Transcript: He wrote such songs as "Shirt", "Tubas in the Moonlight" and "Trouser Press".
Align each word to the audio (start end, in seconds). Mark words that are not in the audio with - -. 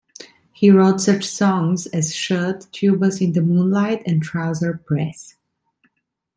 He 0.51 0.71
wrote 0.71 0.99
such 0.99 1.23
songs 1.25 1.85
as 1.85 2.15
"Shirt", 2.15 2.61
"Tubas 2.71 3.21
in 3.21 3.33
the 3.33 3.41
Moonlight" 3.43 4.01
and 4.03 4.19
"Trouser 4.23 4.81
Press". 4.83 5.35